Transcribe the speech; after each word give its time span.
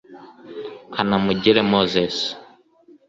Kanamugire 0.93 1.61
Moses 1.71 2.15